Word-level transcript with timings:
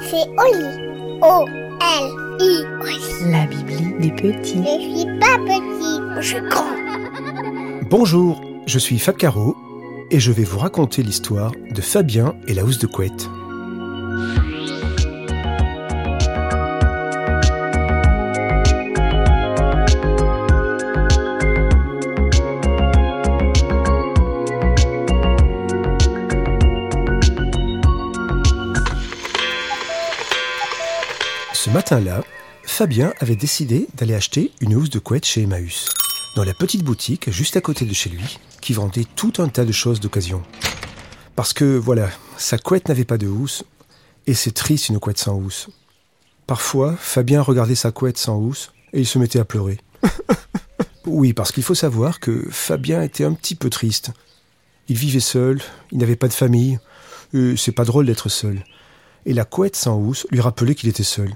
C'est 0.00 0.26
Oli. 0.38 1.20
O-L-I. 1.20 2.64
La 3.30 3.46
Bibli 3.46 3.98
des 4.00 4.10
petits. 4.12 4.62
Je 4.62 4.96
suis 4.96 5.18
pas 5.18 5.38
petit, 5.44 6.00
je 6.20 6.26
suis 6.26 6.48
grand. 6.48 6.64
Bonjour, 7.90 8.40
je 8.66 8.78
suis 8.78 8.98
Fab 8.98 9.16
Caro 9.16 9.56
et 10.10 10.20
je 10.20 10.32
vais 10.32 10.44
vous 10.44 10.58
raconter 10.58 11.02
l'histoire 11.02 11.52
de 11.70 11.80
Fabien 11.80 12.34
et 12.46 12.54
la 12.54 12.64
housse 12.64 12.78
de 12.78 12.86
couette. 12.86 13.28
Ce 31.64 31.70
matin-là, 31.70 32.22
Fabien 32.64 33.14
avait 33.20 33.36
décidé 33.36 33.88
d'aller 33.94 34.12
acheter 34.12 34.52
une 34.60 34.74
housse 34.74 34.90
de 34.90 34.98
couette 34.98 35.24
chez 35.24 35.44
Emmaüs, 35.44 35.88
dans 36.36 36.44
la 36.44 36.52
petite 36.52 36.84
boutique 36.84 37.30
juste 37.30 37.56
à 37.56 37.62
côté 37.62 37.86
de 37.86 37.94
chez 37.94 38.10
lui, 38.10 38.38
qui 38.60 38.74
vendait 38.74 39.06
tout 39.16 39.32
un 39.38 39.48
tas 39.48 39.64
de 39.64 39.72
choses 39.72 39.98
d'occasion. 39.98 40.42
Parce 41.36 41.54
que, 41.54 41.78
voilà, 41.78 42.10
sa 42.36 42.58
couette 42.58 42.88
n'avait 42.88 43.06
pas 43.06 43.16
de 43.16 43.28
housse, 43.28 43.64
et 44.26 44.34
c'est 44.34 44.52
triste 44.52 44.90
une 44.90 44.98
couette 44.98 45.16
sans 45.16 45.36
housse. 45.36 45.70
Parfois, 46.46 46.96
Fabien 46.98 47.40
regardait 47.40 47.74
sa 47.74 47.92
couette 47.92 48.18
sans 48.18 48.36
housse, 48.36 48.70
et 48.92 49.00
il 49.00 49.06
se 49.06 49.18
mettait 49.18 49.40
à 49.40 49.46
pleurer. 49.46 49.80
oui, 51.06 51.32
parce 51.32 51.50
qu'il 51.50 51.62
faut 51.62 51.74
savoir 51.74 52.20
que 52.20 52.46
Fabien 52.50 53.00
était 53.00 53.24
un 53.24 53.32
petit 53.32 53.54
peu 53.54 53.70
triste. 53.70 54.10
Il 54.88 54.98
vivait 54.98 55.18
seul, 55.18 55.62
il 55.92 55.96
n'avait 55.96 56.14
pas 56.14 56.28
de 56.28 56.34
famille, 56.34 56.78
et 57.32 57.56
c'est 57.56 57.72
pas 57.72 57.86
drôle 57.86 58.04
d'être 58.04 58.28
seul. 58.28 58.62
Et 59.24 59.32
la 59.32 59.46
couette 59.46 59.76
sans 59.76 59.96
housse 59.96 60.26
lui 60.30 60.42
rappelait 60.42 60.74
qu'il 60.74 60.90
était 60.90 61.02
seul 61.02 61.34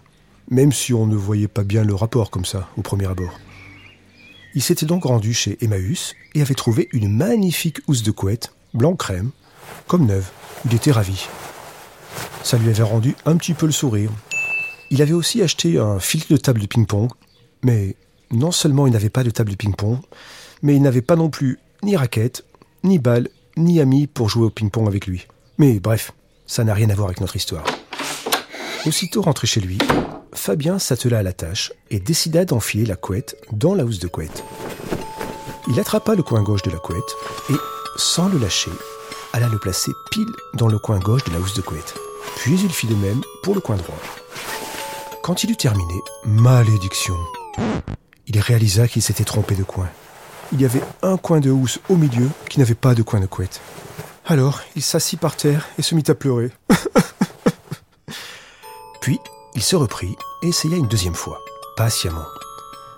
même 0.50 0.72
si 0.72 0.94
on 0.94 1.06
ne 1.06 1.16
voyait 1.16 1.48
pas 1.48 1.64
bien 1.64 1.84
le 1.84 1.94
rapport 1.94 2.30
comme 2.30 2.44
ça, 2.44 2.68
au 2.76 2.82
premier 2.82 3.06
abord. 3.06 3.38
Il 4.54 4.62
s'était 4.62 4.86
donc 4.86 5.04
rendu 5.04 5.34
chez 5.34 5.58
Emmaüs 5.60 6.14
et 6.34 6.42
avait 6.42 6.54
trouvé 6.54 6.88
une 6.92 7.08
magnifique 7.08 7.78
housse 7.86 8.02
de 8.02 8.10
couette, 8.10 8.52
blanc 8.74 8.96
crème, 8.96 9.30
comme 9.86 10.06
neuve. 10.06 10.30
Il 10.64 10.74
était 10.74 10.90
ravi. 10.90 11.26
Ça 12.42 12.56
lui 12.56 12.68
avait 12.70 12.82
rendu 12.82 13.14
un 13.26 13.36
petit 13.36 13.54
peu 13.54 13.66
le 13.66 13.72
sourire. 13.72 14.10
Il 14.90 15.02
avait 15.02 15.12
aussi 15.12 15.42
acheté 15.42 15.78
un 15.78 16.00
fil 16.00 16.24
de 16.28 16.36
table 16.36 16.60
de 16.60 16.66
ping-pong, 16.66 17.10
mais 17.62 17.94
non 18.30 18.50
seulement 18.50 18.86
il 18.86 18.92
n'avait 18.92 19.10
pas 19.10 19.22
de 19.22 19.30
table 19.30 19.50
de 19.50 19.56
ping-pong, 19.56 19.98
mais 20.62 20.74
il 20.74 20.82
n'avait 20.82 21.02
pas 21.02 21.16
non 21.16 21.28
plus 21.28 21.58
ni 21.82 21.94
raquette, 21.94 22.44
ni 22.84 22.98
balle, 22.98 23.28
ni 23.56 23.80
ami 23.80 24.06
pour 24.06 24.28
jouer 24.28 24.46
au 24.46 24.50
ping-pong 24.50 24.86
avec 24.88 25.06
lui. 25.06 25.26
Mais 25.58 25.78
bref, 25.78 26.12
ça 26.46 26.64
n'a 26.64 26.74
rien 26.74 26.88
à 26.90 26.94
voir 26.94 27.08
avec 27.08 27.20
notre 27.20 27.36
histoire. 27.36 27.64
Aussitôt 28.86 29.22
rentré 29.22 29.46
chez 29.46 29.60
lui, 29.60 29.78
Fabien 30.34 30.78
s'attela 30.78 31.18
à 31.18 31.22
la 31.22 31.32
tâche 31.32 31.72
et 31.90 32.00
décida 32.00 32.44
d'enfiler 32.44 32.84
la 32.84 32.96
couette 32.96 33.36
dans 33.52 33.74
la 33.74 33.84
housse 33.84 33.98
de 33.98 34.08
couette. 34.08 34.44
Il 35.68 35.78
attrapa 35.80 36.14
le 36.14 36.22
coin 36.22 36.42
gauche 36.42 36.62
de 36.62 36.70
la 36.70 36.78
couette 36.78 37.16
et, 37.50 37.54
sans 37.96 38.28
le 38.28 38.38
lâcher, 38.38 38.70
alla 39.32 39.48
le 39.48 39.58
placer 39.58 39.92
pile 40.10 40.28
dans 40.54 40.68
le 40.68 40.78
coin 40.78 40.98
gauche 40.98 41.24
de 41.24 41.32
la 41.32 41.38
housse 41.38 41.54
de 41.54 41.62
couette. 41.62 41.94
Puis 42.36 42.58
il 42.60 42.70
fit 42.70 42.86
de 42.86 42.94
même 42.94 43.22
pour 43.42 43.54
le 43.54 43.60
coin 43.60 43.76
droit. 43.76 43.98
Quand 45.22 45.44
il 45.44 45.50
eut 45.50 45.56
terminé, 45.56 45.94
malédiction 46.24 47.16
Il 48.26 48.38
réalisa 48.40 48.88
qu'il 48.88 49.02
s'était 49.02 49.24
trompé 49.24 49.54
de 49.54 49.64
coin. 49.64 49.88
Il 50.52 50.60
y 50.60 50.64
avait 50.64 50.82
un 51.02 51.16
coin 51.16 51.40
de 51.40 51.50
housse 51.50 51.80
au 51.88 51.96
milieu 51.96 52.28
qui 52.48 52.58
n'avait 52.58 52.74
pas 52.74 52.94
de 52.94 53.02
coin 53.02 53.20
de 53.20 53.26
couette. 53.26 53.60
Alors, 54.24 54.60
il 54.76 54.82
s'assit 54.82 55.18
par 55.18 55.36
terre 55.36 55.66
et 55.78 55.82
se 55.82 55.94
mit 55.94 56.04
à 56.08 56.14
pleurer. 56.14 56.50
Puis, 59.00 59.18
il 59.58 59.64
se 59.64 59.74
reprit 59.74 60.16
et 60.42 60.50
essaya 60.50 60.76
une 60.76 60.86
deuxième 60.86 61.16
fois, 61.16 61.40
patiemment. 61.76 62.28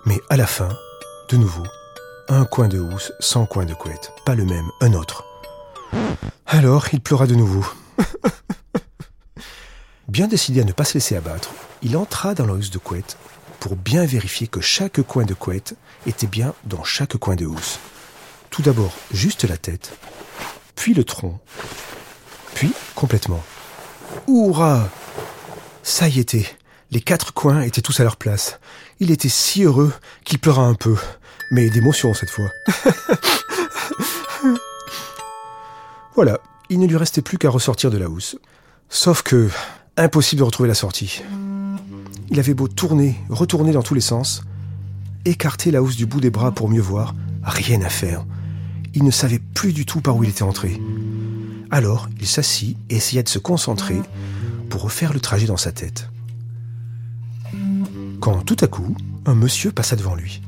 Mais 0.05 0.21
à 0.29 0.37
la 0.37 0.47
fin, 0.47 0.69
de 1.31 1.39
nouveau, 1.39 1.63
un 2.29 2.45
coin 2.45 2.69
de 2.69 2.79
housse 2.79 3.13
sans 3.19 3.47
coin 3.47 3.65
de 3.65 3.73
couette, 3.73 4.13
pas 4.27 4.35
le 4.35 4.45
même, 4.45 4.71
un 4.83 4.93
autre. 4.93 5.25
Alors, 6.47 6.89
il 6.93 7.01
pleura 7.01 7.27
de 7.27 7.35
nouveau. 7.35 7.65
bien 10.09 10.27
décidé 10.27 10.61
à 10.61 10.65
ne 10.65 10.73
pas 10.73 10.85
se 10.85 10.93
laisser 10.93 11.17
abattre, 11.17 11.49
il 11.81 11.97
entra 11.97 12.35
dans 12.35 12.45
la 12.45 12.53
housse 12.53 12.71
de 12.71 12.77
couette 12.77 13.17
pour 13.59 13.75
bien 13.75 14.05
vérifier 14.05 14.47
que 14.47 14.61
chaque 14.61 15.01
coin 15.01 15.25
de 15.25 15.33
couette 15.33 15.77
était 16.07 16.27
bien 16.27 16.53
dans 16.65 16.85
chaque 16.85 17.17
coin 17.17 17.37
de 17.37 17.47
housse. 17.47 17.79
Tout 18.51 18.61
d'abord, 18.61 18.93
juste 19.15 19.45
la 19.45 19.57
tête, 19.57 19.97
puis 20.77 20.93
le 20.93 21.05
tronc, 21.05 21.41
puis 22.53 22.71
complètement. 22.95 23.43
Hurrah 24.29 24.91
Ça 25.83 26.09
y 26.09 26.19
était, 26.19 26.47
les 26.91 27.01
quatre 27.01 27.33
coins 27.33 27.63
étaient 27.63 27.81
tous 27.81 28.01
à 28.01 28.05
leur 28.05 28.17
place. 28.17 28.59
Il 28.99 29.11
était 29.11 29.29
si 29.29 29.65
heureux 29.65 29.93
qu'il 30.25 30.39
pleura 30.39 30.65
un 30.65 30.75
peu, 30.75 30.97
mais 31.51 31.71
d'émotion 31.71 32.13
cette 32.15 32.31
fois. 32.31 32.51
voilà, 36.15 36.39
il 36.69 36.79
ne 36.81 36.87
lui 36.87 36.97
restait 36.97 37.23
plus 37.23 37.39
qu'à 37.39 37.51
ressortir 37.51 37.91
de 37.91 37.99
la 37.99 38.09
housse. 38.09 38.37
Sauf 38.89 39.23
que, 39.23 39.49
impossible 39.97 40.41
de 40.41 40.45
retrouver 40.45 40.69
la 40.69 40.75
sortie. 40.75 41.23
Il 42.31 42.39
avait 42.39 42.55
beau 42.55 42.69
tourner, 42.69 43.17
retourner 43.29 43.73
dans 43.73 43.83
tous 43.83 43.95
les 43.95 44.01
sens, 44.01 44.43
écarter 45.25 45.71
la 45.71 45.83
housse 45.83 45.97
du 45.97 46.07
bout 46.07 46.21
des 46.21 46.31
bras 46.31 46.53
pour 46.53 46.69
mieux 46.69 46.81
voir, 46.81 47.15
rien 47.43 47.83
à 47.83 47.89
faire. 47.89 48.25
Il 48.95 49.05
ne 49.05 49.11
savait 49.11 49.39
plus 49.39 49.73
du 49.73 49.87
tout 49.87 50.01
par 50.01 50.17
où 50.17 50.25
il 50.25 50.31
était 50.31 50.43
entré. 50.43 50.81
Alors, 51.71 52.09
il 52.21 52.27
s'assit 52.27 52.77
et 52.89 52.97
essaya 52.97 53.23
de 53.23 53.29
se 53.29 53.39
concentrer 53.39 54.01
pour 54.71 54.83
refaire 54.83 55.13
le 55.13 55.21
trajet 55.21 55.47
dans 55.47 55.59
sa 55.59 55.73
tête. 55.73 56.09
Quand 58.21 58.41
tout 58.43 58.57
à 58.61 58.67
coup, 58.67 58.97
un 59.27 59.35
monsieur 59.35 59.73
passa 59.73 59.97
devant 59.97 60.15
lui. 60.15 60.41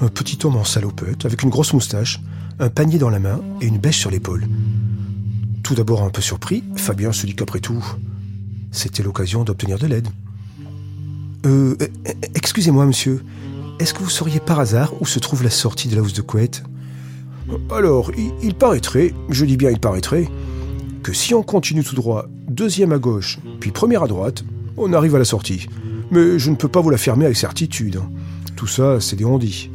Un 0.00 0.08
petit 0.08 0.38
homme 0.44 0.56
en 0.56 0.64
salopette, 0.64 1.24
avec 1.24 1.42
une 1.42 1.50
grosse 1.50 1.72
moustache, 1.72 2.20
un 2.58 2.68
panier 2.68 2.98
dans 2.98 3.10
la 3.10 3.20
main 3.20 3.40
et 3.60 3.66
une 3.66 3.78
bêche 3.78 3.98
sur 3.98 4.10
l'épaule. 4.10 4.48
Tout 5.62 5.74
d'abord 5.74 6.02
un 6.02 6.10
peu 6.10 6.22
surpris, 6.22 6.64
Fabien 6.76 7.12
se 7.12 7.26
dit 7.26 7.34
qu'après 7.34 7.60
tout, 7.60 7.84
c'était 8.72 9.02
l'occasion 9.02 9.44
d'obtenir 9.44 9.78
de 9.78 9.86
l'aide. 9.86 10.08
Euh, 11.46 11.76
excusez-moi, 12.34 12.86
monsieur, 12.86 13.24
est-ce 13.78 13.94
que 13.94 14.02
vous 14.02 14.10
sauriez 14.10 14.40
par 14.40 14.60
hasard 14.60 14.92
où 15.00 15.06
se 15.06 15.18
trouve 15.18 15.42
la 15.42 15.50
sortie 15.50 15.88
de 15.88 15.96
la 15.96 16.02
housse 16.02 16.14
de 16.14 16.22
couette? 16.22 16.62
Alors, 17.70 18.10
il 18.42 18.54
paraîtrait, 18.54 19.12
je 19.28 19.44
dis 19.44 19.56
bien 19.56 19.70
il 19.70 19.80
paraîtrait, 19.80 20.28
que 21.02 21.12
si 21.12 21.34
on 21.34 21.42
continue 21.42 21.82
tout 21.82 21.94
droit, 21.94 22.26
deuxième 22.48 22.92
à 22.92 22.98
gauche, 22.98 23.38
puis 23.60 23.70
première 23.70 24.04
à 24.04 24.08
droite, 24.08 24.44
on 24.76 24.92
arrive 24.92 25.14
à 25.14 25.18
la 25.18 25.24
sortie. 25.24 25.66
Mais 26.10 26.38
je 26.38 26.50
ne 26.50 26.56
peux 26.56 26.68
pas 26.68 26.80
vous 26.80 26.90
l'affirmer 26.90 27.24
avec 27.24 27.36
certitude. 27.36 28.00
Tout 28.56 28.66
ça, 28.66 29.00
c'est 29.00 29.16
des 29.16 29.24
on-dit. 29.24 29.70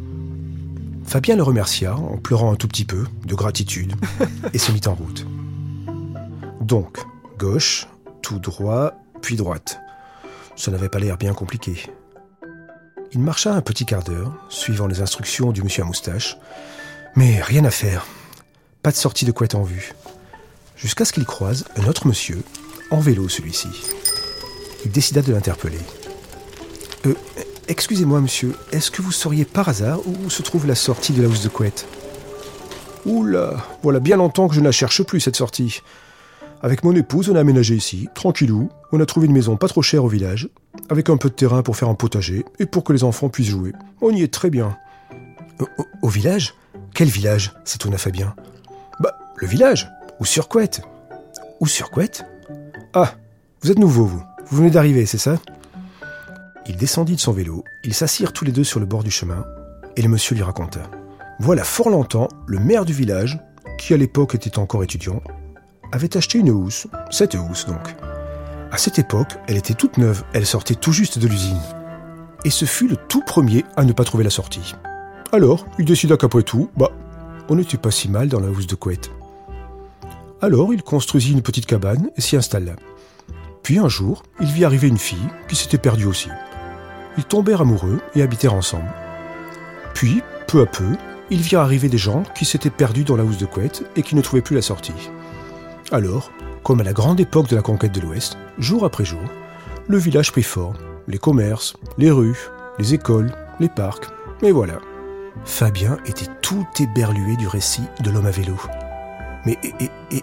Fabien 1.05 1.35
le 1.35 1.43
remercia 1.43 1.95
en 1.95 2.17
pleurant 2.17 2.51
un 2.51 2.55
tout 2.55 2.67
petit 2.67 2.85
peu, 2.85 3.05
de 3.25 3.35
gratitude, 3.35 3.93
et 4.53 4.57
se 4.57 4.71
mit 4.71 4.81
en 4.87 4.93
route. 4.93 5.25
Donc, 6.61 6.99
gauche, 7.37 7.87
tout 8.21 8.39
droit, 8.39 8.93
puis 9.21 9.35
droite. 9.35 9.79
Ça 10.55 10.71
n'avait 10.71 10.89
pas 10.89 10.99
l'air 10.99 11.17
bien 11.17 11.33
compliqué. 11.33 11.77
Il 13.13 13.19
marcha 13.19 13.53
un 13.53 13.61
petit 13.61 13.85
quart 13.85 14.03
d'heure, 14.03 14.33
suivant 14.49 14.87
les 14.87 15.01
instructions 15.01 15.51
du 15.51 15.63
monsieur 15.63 15.83
à 15.83 15.85
moustache, 15.85 16.37
mais 17.16 17.41
rien 17.41 17.63
à 17.63 17.71
faire. 17.71 18.05
Pas 18.83 18.91
de 18.91 18.97
sortie 18.97 19.25
de 19.25 19.31
couette 19.31 19.55
en 19.55 19.63
vue. 19.63 19.93
Jusqu'à 20.77 21.05
ce 21.05 21.13
qu'il 21.13 21.25
croise 21.25 21.65
un 21.75 21.85
autre 21.88 22.07
monsieur, 22.07 22.41
en 22.91 22.99
vélo 22.99 23.27
celui-ci. 23.29 23.67
Il 24.85 24.91
décida 24.91 25.21
de 25.21 25.33
l'interpeller. 25.33 25.79
Euh, 27.05 27.13
excusez-moi 27.67 28.21
monsieur, 28.21 28.53
est-ce 28.71 28.91
que 28.91 29.01
vous 29.01 29.11
sauriez 29.11 29.45
par 29.45 29.69
hasard 29.69 29.99
où 30.07 30.29
se 30.29 30.41
trouve 30.43 30.67
la 30.67 30.75
sortie 30.75 31.13
de 31.13 31.21
la 31.21 31.27
housse 31.27 31.41
de 31.43 31.49
couette? 31.49 31.87
Oula, 33.05 33.66
voilà 33.83 33.99
bien 33.99 34.17
longtemps 34.17 34.47
que 34.47 34.53
je 34.55 34.59
ne 34.59 34.66
la 34.66 34.71
cherche 34.71 35.01
plus 35.03 35.19
cette 35.19 35.35
sortie. 35.35 35.81
Avec 36.61 36.84
mon 36.84 36.96
épouse, 36.96 37.29
on 37.29 37.35
a 37.35 37.40
aménagé 37.40 37.75
ici, 37.75 38.09
tranquillou. 38.16 38.69
On 38.91 38.99
a 38.99 39.05
trouvé 39.05 39.28
une 39.28 39.34
maison 39.34 39.57
pas 39.57 39.67
trop 39.67 39.81
chère 39.81 40.03
au 40.03 40.07
village, 40.07 40.49
avec 40.90 41.09
un 41.09 41.17
peu 41.17 41.29
de 41.29 41.35
terrain 41.35 41.61
pour 41.61 41.78
faire 41.78 41.87
un 41.90 41.93
potager 41.96 42.46
et 42.59 42.66
pour 42.66 42.84
que 42.84 42.93
les 42.93 43.03
enfants 43.03 43.29
puissent 43.29 43.49
jouer. 43.49 43.73
On 44.02 44.11
y 44.11 44.23
est 44.23 44.34
très 44.34 44.49
bien. 44.49 44.78
Au, 45.59 45.63
au- 45.78 45.85
au 46.03 46.09
village? 46.09 46.53
Quel 46.93 47.07
village? 47.09 47.53
S'étonna 47.63 47.97
Fabien. 47.97 48.35
Bah, 48.99 49.17
le 49.35 49.47
village 49.47 49.87
Ou 50.19 50.25
sur 50.25 50.47
couette 50.47 50.81
Ou 51.59 51.67
sur 51.67 51.91
couette 51.91 52.25
Ah, 52.93 53.14
vous 53.61 53.72
êtes 53.72 53.79
nouveau, 53.79 54.05
vous. 54.05 54.23
Vous 54.49 54.58
venez 54.58 54.72
d'arriver, 54.72 55.05
c'est 55.05 55.17
ça? 55.17 55.35
Il 56.66 56.78
descendit 56.78 57.16
de 57.16 57.19
son 57.22 57.31
vélo, 57.31 57.64
ils 57.84 57.93
s'assirent 57.93 58.34
tous 58.34 58.46
les 58.46 58.52
deux 58.52 58.64
sur 58.64 58.79
le 58.79 58.85
bord 58.85 59.03
du 59.03 59.11
chemin, 59.11 59.46
et 59.96 60.02
le 60.02 60.09
monsieur 60.09 60.35
lui 60.35 60.43
raconta. 60.43 60.81
Voilà 61.40 61.64
fort 61.64 61.90
longtemps, 61.90 62.28
le 62.46 62.59
maire 62.59 62.84
du 62.84 62.93
village, 62.93 63.40
qui 63.78 63.93
à 63.93 63.97
l'époque 63.97 64.35
était 64.35 64.59
encore 64.59 64.84
étudiant, 64.84 65.22
avait 65.91 66.17
acheté 66.17 66.40
une 66.40 66.49
housse, 66.49 66.87
cette 67.09 67.35
housse 67.35 67.66
donc. 67.66 67.96
À 68.72 68.78
cette 68.78 68.99
époque, 68.99 69.37
elle 69.47 69.55
était 69.55 69.75
toute 69.75 69.97
neuve, 69.97 70.23
elle 70.34 70.46
sortait 70.46 70.75
tout 70.75 70.91
juste 70.91 71.19
de 71.19 71.28
l'usine. 71.28 71.61
Et 72.43 72.49
ce 72.49 72.66
fut 72.66 72.87
le 72.87 72.97
tout 72.97 73.22
premier 73.22 73.64
à 73.75 73.85
ne 73.85 73.93
pas 73.93 74.03
trouver 74.03 74.23
la 74.23 74.29
sortie. 74.29 74.75
Alors, 75.31 75.66
il 75.79 75.85
décida 75.85 76.17
qu'après 76.17 76.43
tout, 76.43 76.69
bah, 76.75 76.91
on 77.49 77.55
n'était 77.55 77.78
pas 77.78 77.91
si 77.91 78.09
mal 78.09 78.28
dans 78.28 78.40
la 78.40 78.49
housse 78.49 78.67
de 78.67 78.75
couette. 78.75 79.11
Alors 80.41 80.73
il 80.73 80.84
construisit 80.84 81.31
une 81.31 81.41
petite 81.41 81.66
cabane 81.66 82.11
et 82.16 82.22
s'y 82.22 82.35
installa. 82.35 82.73
Puis 83.63 83.79
un 83.79 83.89
jour, 83.89 84.23
il 84.39 84.47
vit 84.47 84.66
arriver 84.66 84.87
une 84.87 84.99
fille 84.99 85.17
qui 85.47 85.55
s'était 85.55 85.79
perdue 85.79 86.05
aussi. 86.05 86.29
Ils 87.17 87.25
tombèrent 87.25 87.61
amoureux 87.61 87.99
et 88.16 88.22
habitèrent 88.22 88.53
ensemble. 88.53 88.89
Puis, 89.93 90.22
peu 90.47 90.61
à 90.61 90.67
peu, 90.67 90.95
ils 91.31 91.41
virent 91.41 91.61
arriver 91.61 91.89
des 91.89 91.97
gens 91.97 92.23
qui 92.35 92.45
s'étaient 92.45 92.69
perdus 92.69 93.03
dans 93.03 93.17
la 93.17 93.23
housse 93.23 93.39
de 93.39 93.47
couette 93.47 93.84
et 93.95 94.03
qui 94.03 94.16
ne 94.16 94.22
trouvaient 94.22 94.43
plus 94.43 94.55
la 94.55 94.61
sortie. 94.61 95.09
Alors, 95.91 96.31
comme 96.63 96.81
à 96.81 96.83
la 96.83 96.93
grande 96.93 97.19
époque 97.19 97.49
de 97.49 97.55
la 97.55 97.61
conquête 97.61 97.93
de 97.93 98.01
l'Ouest, 98.01 98.37
jour 98.59 98.85
après 98.85 99.05
jour, 99.05 99.22
le 99.87 99.97
village 99.97 100.31
prit 100.31 100.43
forme, 100.43 100.78
les 101.07 101.17
commerces, 101.17 101.75
les 101.97 102.11
rues, 102.11 102.49
les 102.78 102.93
écoles, 102.93 103.33
les 103.59 103.69
parcs, 103.69 104.07
et 104.43 104.51
voilà. 104.51 104.79
Fabien 105.45 105.97
était 106.05 106.31
tout 106.41 106.67
éberlué 106.79 107.35
du 107.37 107.47
récit 107.47 107.83
de 108.03 108.11
l'homme 108.11 108.28
à 108.28 108.31
vélo. 108.31 108.55
Mais 109.45 109.57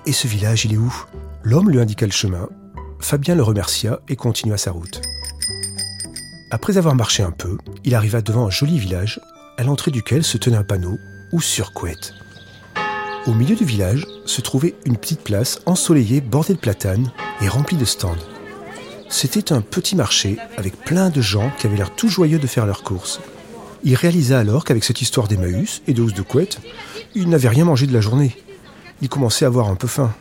et, 0.07 0.13
ce 0.13 0.27
village, 0.27 0.65
il 0.65 0.75
est 0.75 0.79
où? 0.79 0.95
L'homme 1.43 1.71
lui 1.71 1.81
indiqua 1.81 2.07
le 2.07 2.13
chemin. 2.13 2.49
Fabien 3.01 3.35
le 3.35 3.43
remercia 3.43 4.01
et 4.09 4.17
continua 4.17 4.57
sa 4.57 4.71
route. 4.71 5.01
Après 6.51 6.79
avoir 6.79 6.95
marché 6.95 7.23
un 7.23 7.31
peu, 7.31 7.59
il 7.85 7.95
arriva 7.95 8.23
devant 8.23 8.47
un 8.47 8.51
joli 8.51 8.79
village, 8.79 9.21
à 9.59 9.63
l'entrée 9.65 9.91
duquel 9.91 10.25
se 10.25 10.39
tenait 10.39 10.57
un 10.57 10.65
panneau 10.65 10.99
ou 11.33 11.41
sur 11.41 11.73
couette. 11.73 12.13
Au 13.27 13.33
milieu 13.33 13.57
du 13.57 13.65
village 13.65 14.07
se 14.27 14.41
trouvait 14.41 14.75
une 14.85 14.97
petite 14.97 15.23
place 15.23 15.61
ensoleillée 15.67 16.21
bordée 16.21 16.55
de 16.55 16.59
platanes 16.59 17.11
et 17.41 17.49
remplie 17.49 17.77
de 17.77 17.85
stands. 17.85 18.17
C'était 19.09 19.53
un 19.53 19.61
petit 19.61 19.97
marché 19.97 20.37
avec 20.57 20.77
plein 20.77 21.09
de 21.09 21.21
gens 21.21 21.51
qui 21.59 21.67
avaient 21.67 21.77
l'air 21.77 21.95
tout 21.95 22.09
joyeux 22.09 22.39
de 22.39 22.47
faire 22.47 22.67
leurs 22.67 22.83
courses. 22.83 23.21
Il 23.83 23.95
réalisa 23.95 24.39
alors 24.39 24.65
qu'avec 24.65 24.85
cette 24.85 25.03
histoire 25.03 25.29
d'Emmaüs 25.29 25.83
et 25.87 25.93
de 25.93 26.03
housse 26.03 26.15
de 26.15 26.23
couette, 26.23 26.61
il 27.15 27.29
n'avait 27.29 27.49
rien 27.49 27.65
mangé 27.65 27.87
de 27.87 27.93
la 27.93 28.01
journée. 28.01 28.37
Il 29.03 29.09
commençait 29.09 29.45
à 29.45 29.49
avoir 29.49 29.69
un 29.69 29.75
peu 29.75 29.87
faim. 29.87 30.13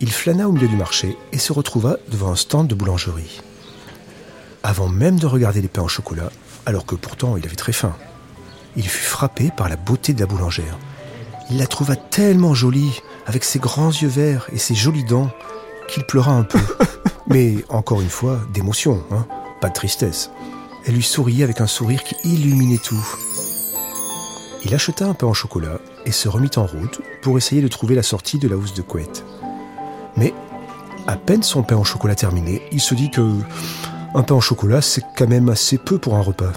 Il 0.00 0.10
flâna 0.10 0.48
au 0.48 0.52
milieu 0.52 0.68
du 0.68 0.76
marché 0.76 1.16
et 1.32 1.38
se 1.38 1.52
retrouva 1.52 1.98
devant 2.08 2.30
un 2.30 2.36
stand 2.36 2.66
de 2.68 2.74
boulangerie. 2.74 3.40
Avant 4.62 4.88
même 4.88 5.18
de 5.18 5.26
regarder 5.26 5.60
les 5.60 5.68
pains 5.68 5.82
au 5.82 5.88
chocolat, 5.88 6.30
alors 6.66 6.86
que 6.86 6.94
pourtant 6.94 7.36
il 7.36 7.44
avait 7.44 7.56
très 7.56 7.72
faim, 7.72 7.94
il 8.76 8.88
fut 8.88 9.04
frappé 9.04 9.50
par 9.56 9.68
la 9.68 9.76
beauté 9.76 10.12
de 10.12 10.20
la 10.20 10.26
boulangère. 10.26 10.78
Il 11.50 11.58
la 11.58 11.66
trouva 11.66 11.96
tellement 11.96 12.54
jolie, 12.54 13.00
avec 13.26 13.44
ses 13.44 13.58
grands 13.58 13.90
yeux 13.90 14.08
verts 14.08 14.48
et 14.52 14.58
ses 14.58 14.74
jolies 14.74 15.04
dents, 15.04 15.30
qu'il 15.88 16.04
pleura 16.04 16.32
un 16.32 16.44
peu. 16.44 16.60
Mais 17.26 17.56
encore 17.68 18.00
une 18.00 18.10
fois, 18.10 18.40
d'émotion, 18.52 19.02
hein, 19.10 19.26
pas 19.60 19.68
de 19.68 19.74
tristesse. 19.74 20.30
Elle 20.86 20.94
lui 20.94 21.02
souriait 21.02 21.44
avec 21.44 21.60
un 21.60 21.66
sourire 21.66 22.04
qui 22.04 22.16
illuminait 22.24 22.78
tout. 22.78 23.04
Il 24.62 24.74
acheta 24.74 25.06
un 25.06 25.14
pain 25.14 25.26
au 25.26 25.34
chocolat 25.34 25.78
et 26.04 26.12
se 26.12 26.28
remit 26.28 26.50
en 26.56 26.66
route 26.66 27.00
pour 27.22 27.38
essayer 27.38 27.62
de 27.62 27.68
trouver 27.68 27.94
la 27.94 28.02
sortie 28.02 28.38
de 28.38 28.46
la 28.46 28.56
housse 28.56 28.74
de 28.74 28.82
couette. 28.82 29.24
Mais, 30.16 30.34
à 31.06 31.16
peine 31.16 31.42
son 31.42 31.62
pain 31.62 31.76
au 31.76 31.84
chocolat 31.84 32.14
terminé, 32.14 32.62
il 32.70 32.80
se 32.80 32.94
dit 32.94 33.10
que 33.10 33.22
un 34.14 34.22
pain 34.22 34.34
au 34.34 34.40
chocolat, 34.40 34.82
c'est 34.82 35.02
quand 35.16 35.28
même 35.28 35.48
assez 35.48 35.78
peu 35.78 35.98
pour 35.98 36.16
un 36.16 36.20
repas. 36.20 36.52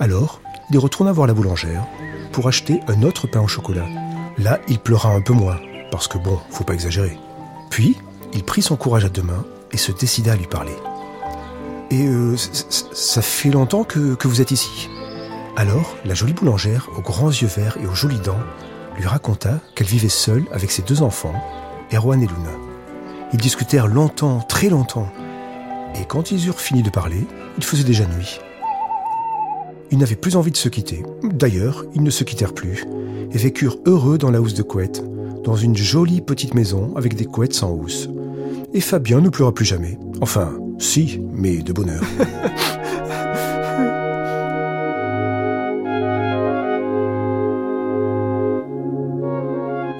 Alors, 0.00 0.40
il 0.70 0.78
retourna 0.78 1.12
voir 1.12 1.26
la 1.26 1.34
boulangère 1.34 1.84
pour 2.32 2.48
acheter 2.48 2.80
un 2.88 3.02
autre 3.02 3.26
pain 3.26 3.40
au 3.40 3.48
chocolat. 3.48 3.86
Là, 4.38 4.58
il 4.66 4.78
pleura 4.78 5.10
un 5.10 5.20
peu 5.20 5.32
moins, 5.32 5.58
parce 5.90 6.08
que 6.08 6.18
bon, 6.18 6.38
faut 6.50 6.64
pas 6.64 6.74
exagérer. 6.74 7.18
Puis, 7.70 7.96
il 8.32 8.42
prit 8.42 8.62
son 8.62 8.76
courage 8.76 9.04
à 9.04 9.08
deux 9.08 9.22
mains 9.22 9.44
et 9.72 9.76
se 9.76 9.92
décida 9.92 10.32
à 10.32 10.36
lui 10.36 10.46
parler. 10.46 10.76
Et 11.90 12.06
euh, 12.06 12.36
ça 12.36 13.22
fait 13.22 13.50
longtemps 13.50 13.84
que 13.84 14.26
vous 14.26 14.40
êtes 14.40 14.50
ici? 14.50 14.88
Alors, 15.60 15.94
la 16.06 16.14
jolie 16.14 16.32
boulangère, 16.32 16.88
aux 16.96 17.02
grands 17.02 17.28
yeux 17.28 17.46
verts 17.46 17.76
et 17.82 17.86
aux 17.86 17.94
jolies 17.94 18.18
dents, 18.20 18.40
lui 18.96 19.06
raconta 19.06 19.60
qu'elle 19.74 19.88
vivait 19.88 20.08
seule 20.08 20.44
avec 20.52 20.70
ses 20.70 20.80
deux 20.80 21.02
enfants, 21.02 21.34
Erwan 21.92 22.22
et 22.22 22.26
Luna. 22.26 22.56
Ils 23.34 23.40
discutèrent 23.40 23.86
longtemps, 23.86 24.40
très 24.40 24.70
longtemps, 24.70 25.12
et 26.00 26.06
quand 26.06 26.30
ils 26.30 26.46
eurent 26.46 26.62
fini 26.62 26.82
de 26.82 26.88
parler, 26.88 27.26
il 27.58 27.62
faisait 27.62 27.84
déjà 27.84 28.06
nuit. 28.06 28.40
Ils 29.90 29.98
n'avaient 29.98 30.16
plus 30.16 30.34
envie 30.34 30.50
de 30.50 30.56
se 30.56 30.70
quitter. 30.70 31.02
D'ailleurs, 31.24 31.84
ils 31.94 32.02
ne 32.02 32.10
se 32.10 32.24
quittèrent 32.24 32.54
plus, 32.54 32.86
et 33.30 33.36
vécurent 33.36 33.80
heureux 33.84 34.16
dans 34.16 34.30
la 34.30 34.40
housse 34.40 34.54
de 34.54 34.62
couette, 34.62 35.04
dans 35.44 35.56
une 35.56 35.76
jolie 35.76 36.22
petite 36.22 36.54
maison 36.54 36.94
avec 36.96 37.16
des 37.16 37.26
couettes 37.26 37.52
sans 37.52 37.72
housse. 37.72 38.08
Et 38.72 38.80
Fabien 38.80 39.20
ne 39.20 39.28
pleura 39.28 39.52
plus 39.52 39.66
jamais. 39.66 39.98
Enfin, 40.22 40.54
si, 40.78 41.20
mais 41.34 41.58
de 41.58 41.74
bonheur. 41.74 42.00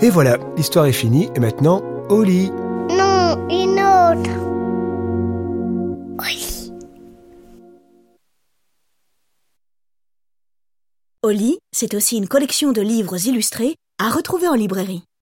Et 0.03 0.09
voilà, 0.09 0.39
l'histoire 0.57 0.87
est 0.87 0.93
finie, 0.93 1.29
et 1.37 1.41
maintenant, 1.41 1.83
au 2.09 2.23
lit. 2.23 2.51
Non, 2.51 3.47
une 3.51 3.79
autre. 3.79 4.31
Oui. 6.19 6.73
Oli, 11.23 11.59
c'est 11.71 11.93
aussi 11.93 12.17
une 12.17 12.29
collection 12.29 12.73
de 12.73 12.81
livres 12.81 13.27
illustrés 13.27 13.77
à 13.99 14.09
retrouver 14.09 14.49
en 14.49 14.55
librairie. 14.55 15.05